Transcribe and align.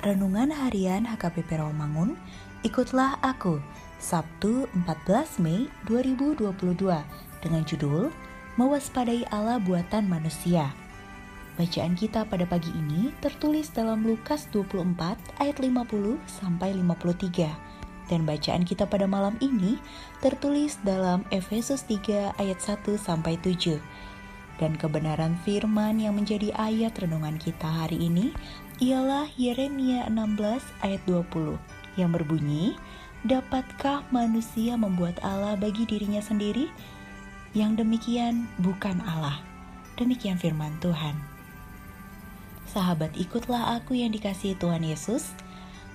Renungan 0.00 0.48
Harian 0.48 1.04
HKBP 1.04 1.60
Rawamangun, 1.60 2.16
ikutlah 2.64 3.20
aku, 3.20 3.60
Sabtu 4.00 4.64
14 4.88 5.44
Mei 5.44 5.68
2022, 5.84 6.40
dengan 7.44 7.62
judul 7.68 8.08
Mewaspadai 8.56 9.28
Allah 9.28 9.60
Buatan 9.60 10.08
Manusia. 10.08 10.72
Bacaan 11.60 11.92
kita 12.00 12.24
pada 12.24 12.48
pagi 12.48 12.72
ini 12.72 13.12
tertulis 13.20 13.68
dalam 13.76 14.00
Lukas 14.00 14.48
24 14.48 15.36
ayat 15.36 15.60
50 15.60 16.16
sampai 16.24 16.72
53 16.80 18.08
dan 18.08 18.24
bacaan 18.24 18.64
kita 18.64 18.88
pada 18.88 19.04
malam 19.04 19.36
ini 19.44 19.76
tertulis 20.24 20.80
dalam 20.82 21.28
Efesus 21.28 21.84
3 21.84 22.40
ayat 22.40 22.58
1 22.58 22.96
sampai 22.96 23.36
7 23.36 23.76
dan 24.60 24.76
kebenaran 24.76 25.40
firman 25.42 25.96
yang 25.96 26.20
menjadi 26.20 26.52
ayat 26.60 26.92
renungan 27.00 27.40
kita 27.40 27.64
hari 27.64 27.96
ini 27.96 28.36
ialah 28.84 29.24
Yeremia 29.40 30.04
16 30.12 30.60
ayat 30.84 31.00
20 31.08 31.56
yang 31.96 32.12
berbunyi, 32.12 32.76
Dapatkah 33.20 34.08
manusia 34.08 34.80
membuat 34.80 35.20
Allah 35.20 35.52
bagi 35.52 35.84
dirinya 35.84 36.24
sendiri? 36.24 36.72
Yang 37.52 37.84
demikian 37.84 38.48
bukan 38.60 38.96
Allah. 39.04 39.44
Demikian 40.00 40.40
firman 40.40 40.72
Tuhan. 40.80 41.12
Sahabat 42.64 43.12
ikutlah 43.20 43.76
aku 43.76 43.98
yang 43.98 44.16
dikasihi 44.16 44.56
Tuhan 44.56 44.86
Yesus. 44.86 45.36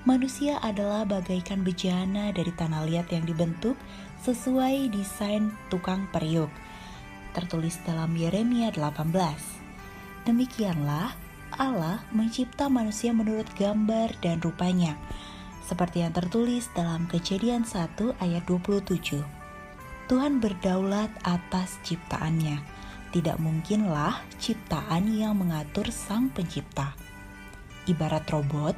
Manusia 0.06 0.62
adalah 0.62 1.02
bagaikan 1.02 1.66
bejana 1.66 2.30
dari 2.30 2.54
tanah 2.54 2.86
liat 2.86 3.10
yang 3.10 3.26
dibentuk 3.26 3.74
sesuai 4.22 4.94
desain 4.94 5.50
tukang 5.74 6.06
periuk 6.14 6.54
tertulis 7.36 7.76
dalam 7.84 8.16
Yeremia 8.16 8.72
18. 8.72 9.12
Demikianlah 10.24 11.12
Allah 11.60 12.00
mencipta 12.16 12.72
manusia 12.72 13.12
menurut 13.12 13.46
gambar 13.60 14.16
dan 14.24 14.40
rupanya, 14.40 14.96
seperti 15.68 16.08
yang 16.08 16.16
tertulis 16.16 16.72
dalam 16.72 17.12
Kejadian 17.12 17.68
1 17.68 18.16
ayat 18.24 18.44
27. 18.48 19.20
Tuhan 20.08 20.40
berdaulat 20.40 21.12
atas 21.28 21.76
ciptaannya. 21.84 22.64
Tidak 23.12 23.40
mungkinlah 23.40 24.24
ciptaan 24.40 25.08
yang 25.12 25.40
mengatur 25.40 25.88
sang 25.92 26.28
pencipta. 26.32 26.96
Ibarat 27.88 28.28
robot, 28.32 28.76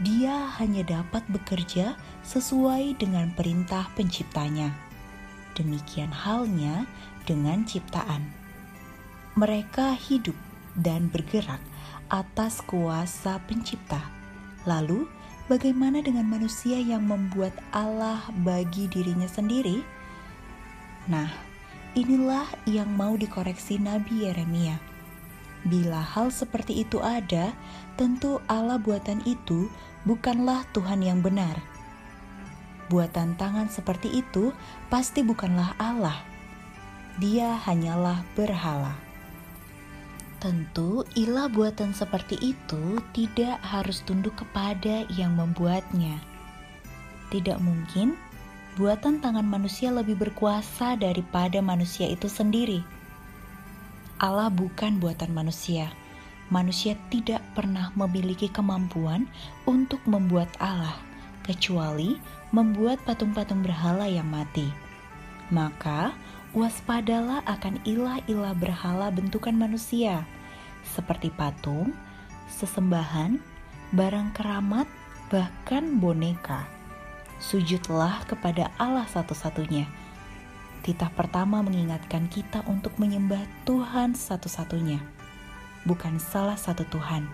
dia 0.00 0.48
hanya 0.62 0.82
dapat 0.86 1.26
bekerja 1.28 1.98
sesuai 2.24 2.96
dengan 2.96 3.34
perintah 3.34 3.90
penciptanya. 3.98 4.72
Demikian 5.52 6.08
halnya 6.08 6.88
dengan 7.24 7.62
ciptaan. 7.66 8.32
Mereka 9.38 9.96
hidup 9.96 10.36
dan 10.76 11.08
bergerak 11.08 11.60
atas 12.12 12.60
kuasa 12.64 13.40
Pencipta. 13.48 14.00
Lalu, 14.68 15.08
bagaimana 15.48 16.04
dengan 16.04 16.28
manusia 16.28 16.76
yang 16.76 17.08
membuat 17.08 17.56
Allah 17.72 18.20
bagi 18.44 18.88
dirinya 18.92 19.26
sendiri? 19.26 19.80
Nah, 21.08 21.32
inilah 21.96 22.46
yang 22.68 22.92
mau 22.92 23.16
dikoreksi 23.16 23.80
Nabi 23.80 24.28
Yeremia. 24.28 24.76
Bila 25.62 26.02
hal 26.02 26.34
seperti 26.34 26.82
itu 26.82 26.98
ada, 27.00 27.54
tentu 27.96 28.42
Allah 28.50 28.76
buatan 28.76 29.22
itu 29.24 29.70
bukanlah 30.04 30.66
Tuhan 30.74 31.00
yang 31.00 31.22
benar. 31.22 31.56
Buatan 32.90 33.38
tangan 33.40 33.70
seperti 33.72 34.20
itu 34.20 34.52
pasti 34.92 35.24
bukanlah 35.24 35.72
Allah 35.80 36.31
dia 37.22 37.54
hanyalah 37.54 38.26
berhala. 38.34 38.98
Tentu, 40.42 41.06
ilah 41.14 41.46
buatan 41.46 41.94
seperti 41.94 42.34
itu 42.42 42.98
tidak 43.14 43.62
harus 43.62 44.02
tunduk 44.02 44.34
kepada 44.34 45.06
yang 45.14 45.38
membuatnya. 45.38 46.18
Tidak 47.30 47.62
mungkin 47.62 48.18
buatan 48.74 49.22
tangan 49.22 49.46
manusia 49.46 49.94
lebih 49.94 50.18
berkuasa 50.18 50.98
daripada 50.98 51.62
manusia 51.62 52.10
itu 52.10 52.26
sendiri. 52.26 52.82
Allah 54.18 54.50
bukan 54.50 54.98
buatan 54.98 55.30
manusia. 55.30 55.94
Manusia 56.50 56.98
tidak 57.06 57.38
pernah 57.54 57.94
memiliki 57.94 58.50
kemampuan 58.50 59.30
untuk 59.62 60.02
membuat 60.10 60.50
Allah, 60.58 60.98
kecuali 61.46 62.18
membuat 62.50 62.98
patung-patung 63.06 63.62
berhala 63.62 64.10
yang 64.10 64.26
mati. 64.26 64.66
Maka, 65.54 66.18
waspadalah 66.52 67.40
akan 67.48 67.80
ilah-ilah 67.88 68.52
berhala 68.56 69.08
bentukan 69.08 69.56
manusia, 69.56 70.24
seperti 70.84 71.32
patung, 71.32 71.96
sesembahan, 72.52 73.40
barang 73.96 74.28
keramat, 74.36 74.84
bahkan 75.32 75.96
boneka. 75.96 76.68
Sujudlah 77.40 78.22
kepada 78.28 78.70
Allah 78.76 79.08
satu-satunya. 79.08 79.88
Titah 80.84 81.10
pertama 81.14 81.64
mengingatkan 81.64 82.28
kita 82.28 82.60
untuk 82.68 82.94
menyembah 83.00 83.42
Tuhan 83.64 84.12
satu-satunya, 84.12 85.00
bukan 85.88 86.20
salah 86.20 86.58
satu 86.58 86.84
Tuhan. 86.90 87.26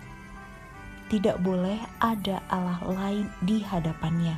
Tidak 1.09 1.41
boleh 1.41 1.81
ada 1.99 2.45
Allah 2.53 2.79
lain 2.85 3.27
di 3.41 3.65
hadapannya. 3.65 4.37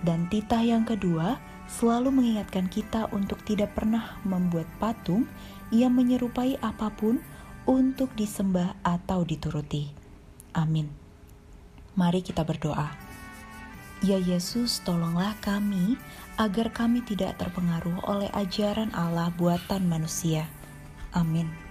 Dan 0.00 0.24
titah 0.32 0.64
yang 0.64 0.88
kedua, 0.88 1.36
selalu 1.68 2.10
mengingatkan 2.10 2.66
kita 2.66 3.06
untuk 3.12 3.44
tidak 3.44 3.76
pernah 3.76 4.16
membuat 4.24 4.66
patung 4.80 5.28
yang 5.68 5.92
menyerupai 5.92 6.56
apa 6.64 6.88
pun 6.90 7.20
untuk 7.68 8.08
disembah 8.16 8.80
atau 8.80 9.22
dituruti. 9.22 9.92
Amin. 10.56 10.88
Mari 11.92 12.24
kita 12.24 12.42
berdoa. 12.42 12.88
Ya 14.00 14.16
Yesus, 14.16 14.80
tolonglah 14.86 15.36
kami 15.44 15.98
agar 16.38 16.70
kami 16.70 17.02
tidak 17.02 17.36
terpengaruh 17.36 17.98
oleh 18.06 18.30
ajaran 18.32 18.94
Allah 18.94 19.28
buatan 19.34 19.90
manusia. 19.90 20.46
Amin. 21.12 21.67